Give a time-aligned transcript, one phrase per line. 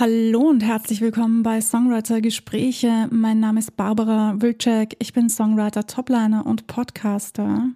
[0.00, 3.08] Hallo und herzlich willkommen bei Songwriter Gespräche.
[3.10, 4.94] Mein Name ist Barbara Wilczek.
[5.00, 7.70] Ich bin Songwriter, Topliner und Podcaster.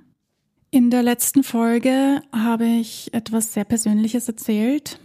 [0.70, 5.00] In der letzten Folge habe ich etwas sehr Persönliches erzählt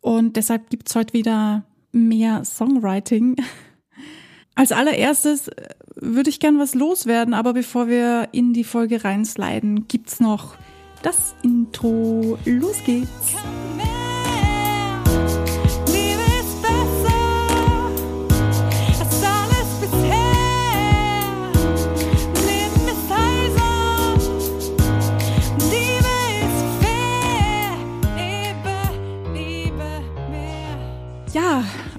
[0.00, 3.34] und deshalb gibt es heute wieder mehr Songwriting.
[4.54, 9.88] Als allererstes äh, würde ich gern was loswerden, aber bevor wir in die Folge reinsliden,
[9.88, 10.54] gibt's noch
[11.02, 12.38] das Intro.
[12.44, 13.34] Los geht's!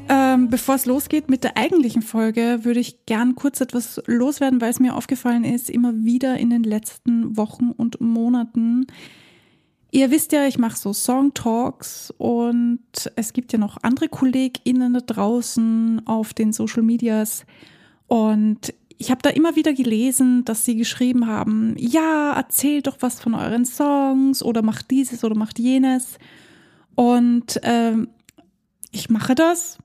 [0.10, 4.72] Ähm, bevor es losgeht mit der eigentlichen Folge, würde ich gern kurz etwas loswerden, weil
[4.72, 8.88] es mir aufgefallen ist, immer wieder in den letzten Wochen und Monaten.
[9.92, 12.82] Ihr wisst ja, ich mache so Song Talks und
[13.16, 17.46] es gibt ja noch andere KollegInnen da draußen auf den Social Medias
[18.08, 23.22] und ich habe da immer wieder gelesen, dass sie geschrieben haben, ja, erzählt doch was
[23.22, 26.20] von euren Songs oder macht dieses oder macht jenes.
[26.96, 28.10] Und ähm,
[28.92, 29.78] ich mache das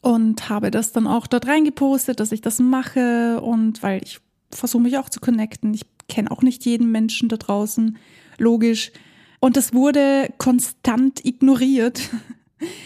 [0.00, 4.82] und habe das dann auch dort reingepostet, dass ich das mache und weil ich versuche
[4.82, 5.72] mich auch zu connecten.
[5.74, 7.96] Ich kenne auch nicht jeden Menschen da draußen,
[8.38, 8.92] logisch.
[9.40, 12.00] Und das wurde konstant ignoriert.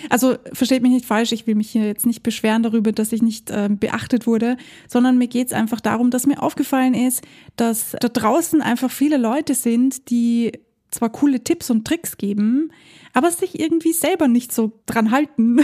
[0.09, 3.23] Also versteht mich nicht falsch, ich will mich hier jetzt nicht beschweren darüber, dass ich
[3.23, 4.57] nicht äh, beachtet wurde,
[4.89, 7.23] sondern mir geht es einfach darum, dass mir aufgefallen ist,
[7.55, 10.53] dass da draußen einfach viele Leute sind, die
[10.91, 12.73] zwar coole Tipps und Tricks geben,
[13.13, 15.61] aber sich irgendwie selber nicht so dran halten.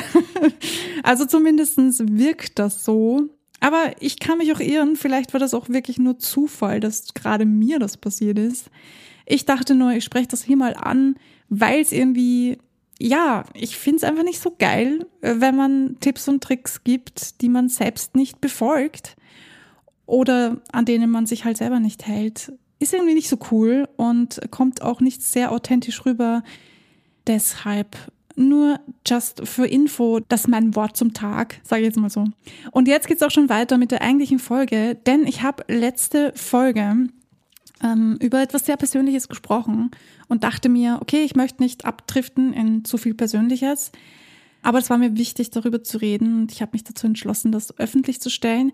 [1.02, 3.28] also zumindestens wirkt das so.
[3.60, 7.46] Aber ich kann mich auch irren, vielleicht war das auch wirklich nur Zufall, dass gerade
[7.46, 8.70] mir das passiert ist.
[9.26, 11.16] Ich dachte nur, ich spreche das hier mal an,
[11.48, 12.58] weil es irgendwie,
[12.98, 17.48] ja, ich finde es einfach nicht so geil, wenn man Tipps und Tricks gibt, die
[17.48, 19.16] man selbst nicht befolgt
[20.06, 22.52] oder an denen man sich halt selber nicht hält.
[22.84, 26.42] Ist irgendwie nicht so cool und kommt auch nicht sehr authentisch rüber.
[27.26, 27.96] Deshalb
[28.36, 32.26] nur just für Info, das ist mein Wort zum Tag, sage ich jetzt mal so.
[32.72, 37.08] Und jetzt geht's auch schon weiter mit der eigentlichen Folge, denn ich habe letzte Folge
[37.82, 39.90] ähm, über etwas sehr Persönliches gesprochen
[40.28, 43.92] und dachte mir, okay, ich möchte nicht abdriften in zu viel Persönliches,
[44.60, 47.78] aber es war mir wichtig, darüber zu reden und ich habe mich dazu entschlossen, das
[47.78, 48.72] öffentlich zu stellen.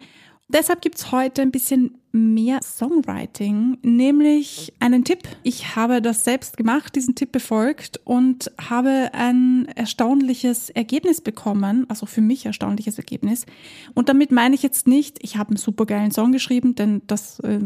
[0.53, 5.21] Deshalb gibt's heute ein bisschen mehr Songwriting, nämlich einen Tipp.
[5.45, 12.05] Ich habe das selbst gemacht, diesen Tipp befolgt und habe ein erstaunliches Ergebnis bekommen, also
[12.05, 13.47] für mich erstaunliches Ergebnis.
[13.95, 17.61] Und damit meine ich jetzt nicht, ich habe einen supergeilen Song geschrieben, denn das äh,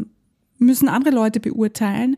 [0.59, 2.17] müssen andere Leute beurteilen,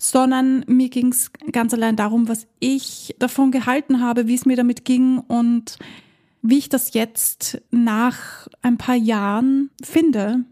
[0.00, 4.84] sondern mir ging's ganz allein darum, was ich davon gehalten habe, wie es mir damit
[4.84, 5.78] ging und
[6.42, 10.44] wie ich das jetzt nach ein paar Jahren finde.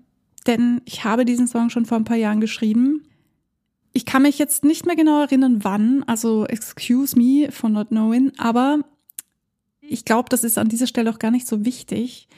[0.46, 3.02] Denn ich habe diesen Song schon vor ein paar Jahren geschrieben.
[3.92, 8.32] Ich kann mich jetzt nicht mehr genau erinnern, wann, also excuse me for not knowing,
[8.36, 8.80] aber
[9.80, 12.28] ich glaube, das ist an dieser Stelle auch gar nicht so wichtig.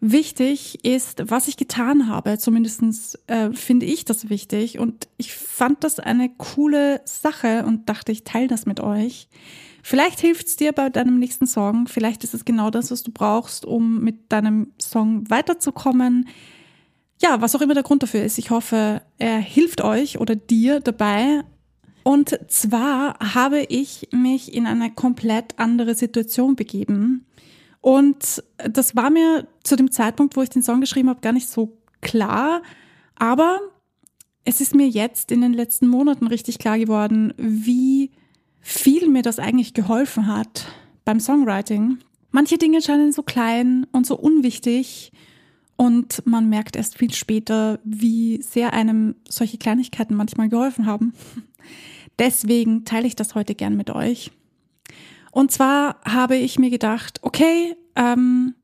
[0.00, 2.36] Wichtig ist, was ich getan habe.
[2.38, 4.80] Zumindestens äh, finde ich das wichtig.
[4.80, 9.28] Und ich fand das eine coole Sache und dachte, ich teile das mit euch.
[9.82, 11.88] Vielleicht hilft es dir bei deinem nächsten Song.
[11.88, 16.28] Vielleicht ist es genau das, was du brauchst, um mit deinem Song weiterzukommen.
[17.20, 18.38] Ja, was auch immer der Grund dafür ist.
[18.38, 21.42] Ich hoffe, er hilft euch oder dir dabei.
[22.04, 27.26] Und zwar habe ich mich in eine komplett andere Situation begeben.
[27.80, 31.48] Und das war mir zu dem Zeitpunkt, wo ich den Song geschrieben habe, gar nicht
[31.48, 32.62] so klar.
[33.16, 33.60] Aber
[34.44, 38.12] es ist mir jetzt in den letzten Monaten richtig klar geworden, wie
[38.62, 40.66] viel mir das eigentlich geholfen hat
[41.04, 41.98] beim Songwriting.
[42.30, 45.12] Manche Dinge scheinen so klein und so unwichtig
[45.76, 51.12] und man merkt erst viel später, wie sehr einem solche Kleinigkeiten manchmal geholfen haben.
[52.18, 54.30] Deswegen teile ich das heute gern mit euch.
[55.32, 58.54] Und zwar habe ich mir gedacht, okay, ähm,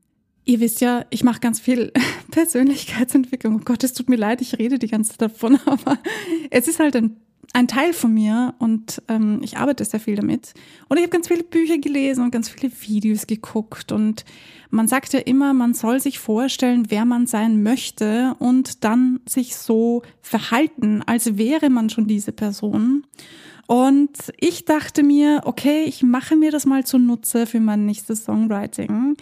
[0.45, 1.91] ihr wisst ja, ich mache ganz viel
[2.31, 3.57] Persönlichkeitsentwicklung.
[3.57, 5.97] Oh Gott, es tut mir leid, ich rede die ganze Zeit davon, aber
[6.51, 7.17] es ist halt ein
[7.53, 10.53] ein Teil von mir und ähm, ich arbeite sehr viel damit.
[10.87, 13.91] Und ich habe ganz viele Bücher gelesen und ganz viele Videos geguckt.
[13.91, 14.23] Und
[14.69, 19.55] man sagt ja immer, man soll sich vorstellen, wer man sein möchte und dann sich
[19.55, 23.05] so verhalten, als wäre man schon diese Person.
[23.65, 29.15] Und ich dachte mir, okay, ich mache mir das mal zunutze für mein nächstes Songwriting.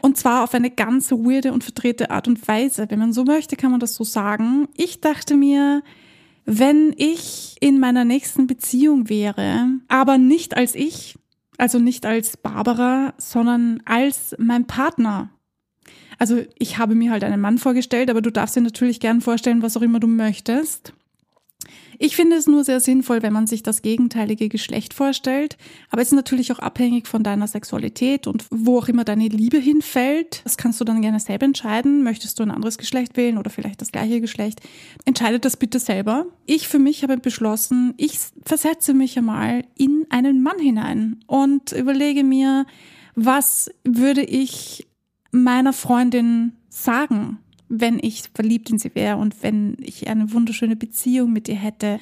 [0.00, 2.86] Und zwar auf eine ganz weirde und verdrehte Art und Weise.
[2.88, 4.68] Wenn man so möchte, kann man das so sagen.
[4.76, 5.82] Ich dachte mir,
[6.44, 11.16] wenn ich in meiner nächsten Beziehung wäre, aber nicht als ich,
[11.58, 15.28] Also nicht als Barbara, sondern als mein Partner.
[16.18, 19.60] Also ich habe mir halt einen Mann vorgestellt, aber du darfst dir natürlich gern vorstellen,
[19.60, 20.94] was auch immer du möchtest.
[22.02, 25.58] Ich finde es nur sehr sinnvoll, wenn man sich das gegenteilige Geschlecht vorstellt.
[25.90, 29.58] Aber es ist natürlich auch abhängig von deiner Sexualität und wo auch immer deine Liebe
[29.58, 30.40] hinfällt.
[30.44, 32.02] Das kannst du dann gerne selber entscheiden.
[32.02, 34.62] Möchtest du ein anderes Geschlecht wählen oder vielleicht das gleiche Geschlecht?
[35.04, 36.24] Entscheide das bitte selber.
[36.46, 42.24] Ich für mich habe beschlossen, ich versetze mich einmal in einen Mann hinein und überlege
[42.24, 42.64] mir,
[43.14, 44.88] was würde ich
[45.32, 47.40] meiner Freundin sagen?
[47.70, 52.00] Wenn ich verliebt in sie wäre und wenn ich eine wunderschöne Beziehung mit ihr hätte.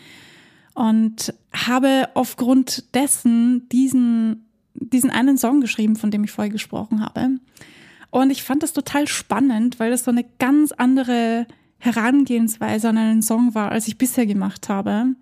[0.75, 7.39] Und habe aufgrund dessen diesen, diesen einen Song geschrieben, von dem ich vorher gesprochen habe.
[8.11, 11.47] Und ich fand das total spannend, weil das so eine ganz andere
[11.79, 15.15] Herangehensweise an einen Song war, als ich bisher gemacht habe.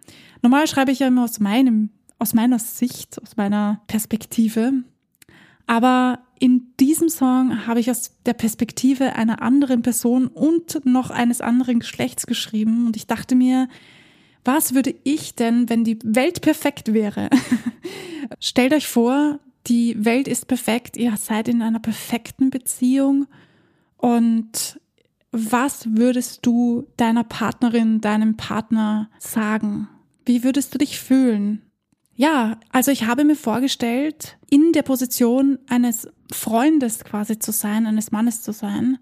[0.42, 4.84] Normal schreibe ich ja immer aus meinem, aus meiner Sicht, aus meiner Perspektive.
[5.66, 11.40] Aber in diesem Song habe ich aus der Perspektive einer anderen Person und noch eines
[11.40, 13.68] anderen Geschlechts geschrieben und ich dachte mir,
[14.44, 17.30] was würde ich denn, wenn die Welt perfekt wäre?
[18.40, 23.26] Stellt euch vor, die Welt ist perfekt, ihr seid in einer perfekten Beziehung
[23.96, 24.78] und
[25.32, 29.88] was würdest du deiner Partnerin, deinem Partner sagen?
[30.24, 31.62] Wie würdest du dich fühlen?
[32.16, 38.10] Ja, also ich habe mir vorgestellt, in der Position eines Freundes quasi zu sein, eines
[38.10, 38.98] Mannes zu sein.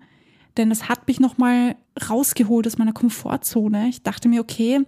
[0.56, 1.76] Denn das hat mich nochmal
[2.10, 3.88] rausgeholt aus meiner Komfortzone.
[3.88, 4.80] Ich dachte mir, okay,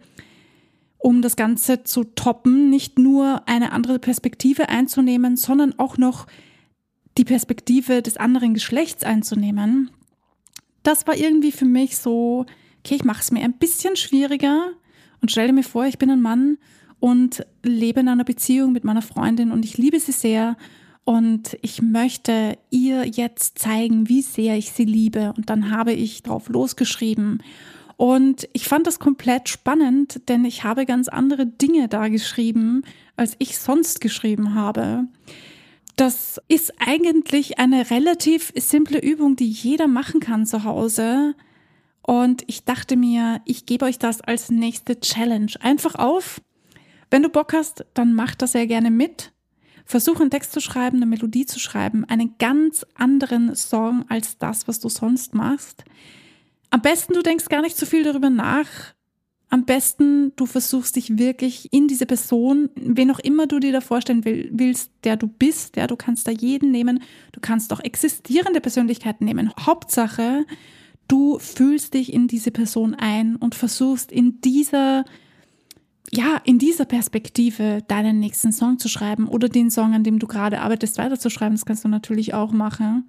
[0.98, 6.26] um das Ganze zu toppen, nicht nur eine andere Perspektive einzunehmen, sondern auch noch
[7.16, 9.90] die Perspektive des anderen Geschlechts einzunehmen.
[10.82, 12.44] Das war irgendwie für mich so,
[12.80, 14.72] okay, ich mache es mir ein bisschen schwieriger
[15.20, 16.58] und stelle mir vor, ich bin ein Mann
[17.00, 20.56] und lebe in einer Beziehung mit meiner Freundin und ich liebe sie sehr
[21.04, 26.22] und ich möchte ihr jetzt zeigen, wie sehr ich sie liebe und dann habe ich
[26.22, 27.42] drauf losgeschrieben
[27.96, 32.82] und ich fand das komplett spannend, denn ich habe ganz andere Dinge da geschrieben,
[33.16, 35.06] als ich sonst geschrieben habe.
[35.96, 41.34] Das ist eigentlich eine relativ simple Übung, die jeder machen kann zu Hause.
[42.02, 45.52] Und ich dachte mir, ich gebe euch das als nächste Challenge.
[45.60, 46.42] Einfach auf,
[47.10, 49.32] wenn du Bock hast, dann mach das sehr gerne mit.
[49.84, 54.66] Versuch einen Text zu schreiben, eine Melodie zu schreiben, einen ganz anderen Song als das,
[54.66, 55.84] was du sonst machst.
[56.70, 58.66] Am besten, du denkst gar nicht so viel darüber nach.
[59.48, 63.80] Am besten, du versuchst dich wirklich in diese Person, wen auch immer du dir da
[63.80, 67.00] vorstellen willst, der du bist, ja, du kannst da jeden nehmen,
[67.30, 69.52] du kannst auch existierende Persönlichkeiten nehmen.
[69.60, 70.44] Hauptsache,
[71.06, 75.04] du fühlst dich in diese Person ein und versuchst in dieser
[76.12, 80.26] ja, in dieser Perspektive deinen nächsten Song zu schreiben oder den Song, an dem du
[80.26, 81.56] gerade arbeitest, weiterzuschreiben.
[81.56, 83.08] Das kannst du natürlich auch machen.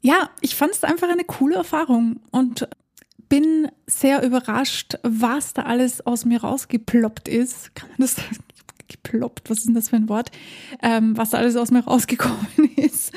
[0.00, 2.68] Ja, ich fand es einfach eine coole Erfahrung und
[3.28, 7.74] bin sehr überrascht, was da alles aus mir rausgeploppt ist.
[7.74, 8.16] Kann man das
[8.88, 10.30] geploppt, was ist denn das für ein Wort?
[10.82, 12.46] Ähm, was da alles aus mir rausgekommen
[12.76, 13.12] ist.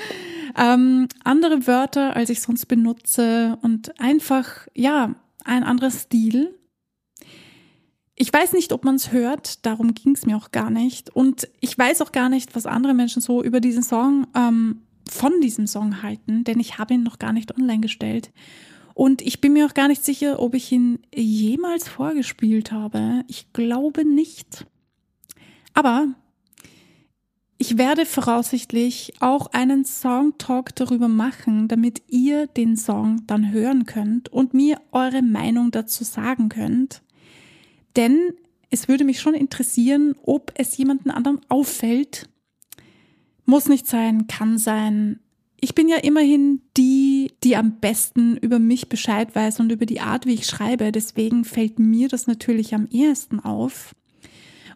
[0.57, 5.13] Ähm, andere Wörter, als ich sonst benutze und einfach, ja,
[5.44, 6.57] ein anderer Stil
[8.19, 11.15] ich weiß nicht, ob man es hört, darum ging es mir auch gar nicht.
[11.15, 15.39] Und ich weiß auch gar nicht, was andere Menschen so über diesen Song, ähm, von
[15.39, 18.31] diesem Song halten, denn ich habe ihn noch gar nicht online gestellt.
[18.95, 23.24] Und ich bin mir auch gar nicht sicher, ob ich ihn jemals vorgespielt habe.
[23.27, 24.65] Ich glaube nicht.
[25.75, 26.07] Aber
[27.59, 34.29] ich werde voraussichtlich auch einen Songtalk darüber machen, damit ihr den Song dann hören könnt
[34.29, 37.03] und mir eure Meinung dazu sagen könnt.
[37.98, 38.34] Denn
[38.70, 42.30] es würde mich schon interessieren, ob es jemanden anderen auffällt.
[43.46, 45.20] Muss nicht sein, kann sein.
[45.60, 50.01] Ich bin ja immerhin die, die am besten über mich Bescheid weiß und über die
[50.01, 50.92] Art, wie ich schreibe.
[50.92, 53.96] Deswegen fällt mir das natürlich am ehesten auf.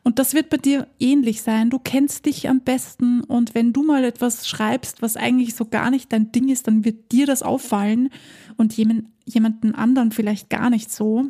[0.03, 1.69] Und das wird bei dir ähnlich sein.
[1.69, 5.91] Du kennst dich am besten und wenn du mal etwas schreibst, was eigentlich so gar
[5.91, 8.09] nicht dein Ding ist, dann wird dir das auffallen
[8.57, 11.29] und jemanden anderen vielleicht gar nicht so.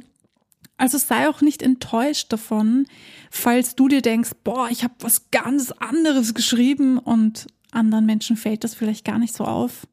[0.81, 2.87] Also sei auch nicht enttäuscht davon,
[3.29, 8.63] falls du dir denkst, boah, ich habe was ganz anderes geschrieben und anderen Menschen fällt
[8.63, 9.85] das vielleicht gar nicht so auf.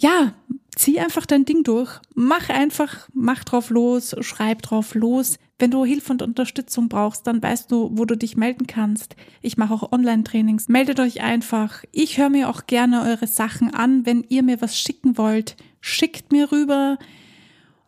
[0.00, 0.34] Ja,
[0.74, 2.00] zieh einfach dein Ding durch.
[2.16, 5.38] Mach einfach, mach drauf los, schreib drauf los.
[5.56, 9.14] Wenn du Hilfe und Unterstützung brauchst, dann weißt du, wo du dich melden kannst.
[9.40, 10.66] Ich mache auch Online-Trainings.
[10.66, 11.84] Meldet euch einfach.
[11.92, 14.04] Ich höre mir auch gerne eure Sachen an.
[14.04, 16.98] Wenn ihr mir was schicken wollt, schickt mir rüber.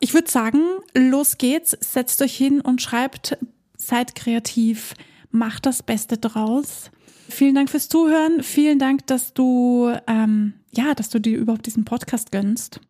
[0.03, 0.63] Ich würde sagen,
[0.95, 3.37] los geht's, setzt euch hin und schreibt,
[3.77, 4.95] seid kreativ,
[5.31, 6.91] macht das Beste draus.
[7.29, 8.43] Vielen Dank fürs Zuhören.
[8.43, 12.81] Vielen Dank, dass du, ähm, ja, dass du dir überhaupt diesen Podcast gönnst.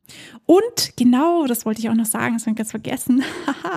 [0.46, 3.24] Und genau, das wollte ich auch noch sagen, das habe ich ganz vergessen.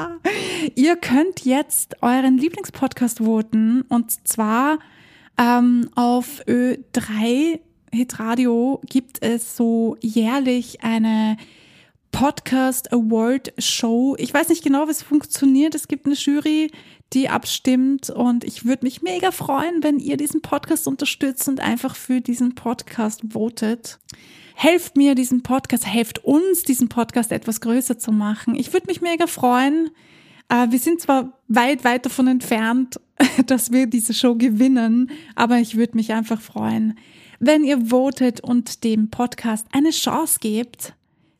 [0.75, 4.77] Ihr könnt jetzt euren Lieblingspodcast voten und zwar
[5.39, 7.59] ähm, auf Ö3
[7.91, 11.37] Hitradio gibt es so jährlich eine
[12.13, 14.15] Podcast Award Show.
[14.19, 15.73] Ich weiß nicht genau, wie es funktioniert.
[15.73, 16.71] Es gibt eine Jury,
[17.11, 21.95] die abstimmt und ich würde mich mega freuen, wenn ihr diesen Podcast unterstützt und einfach
[21.95, 23.99] für diesen Podcast votet.
[24.55, 28.53] Helft mir, diesen Podcast, helft uns, diesen Podcast etwas größer zu machen.
[28.55, 29.89] Ich würde mich mega freuen.
[30.49, 33.01] Äh, wir sind zwar weit, weit davon entfernt,
[33.47, 36.97] dass wir diese Show gewinnen, aber ich würde mich einfach freuen,
[37.39, 40.93] wenn ihr votet und dem Podcast eine Chance gebt.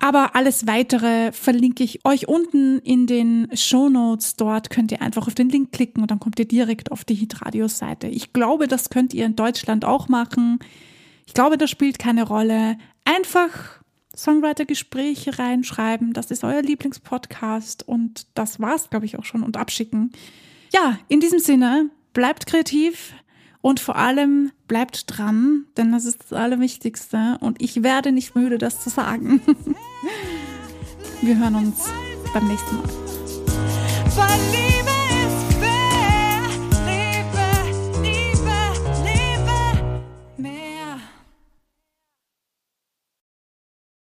[0.04, 4.36] Aber alles weitere verlinke ich euch unten in den Show Notes.
[4.36, 7.16] Dort könnt ihr einfach auf den Link klicken und dann kommt ihr direkt auf die
[7.16, 8.08] Hitradios-Seite.
[8.08, 10.60] Ich glaube, das könnt ihr in Deutschland auch machen.
[11.26, 12.78] Ich glaube, das spielt keine Rolle.
[13.06, 13.80] Einfach
[14.14, 16.12] Songwriter-Gespräche reinschreiben.
[16.12, 20.12] Das ist euer Lieblingspodcast und das war's, glaube ich, auch schon und abschicken.
[20.74, 23.14] Ja, in diesem Sinne, bleibt kreativ,
[23.64, 27.38] und vor allem bleibt dran, denn das ist das Allerwichtigste.
[27.40, 29.40] Und ich werde nicht müde, das zu sagen.
[31.22, 31.86] Wir hören uns
[32.34, 32.84] beim nächsten Mal.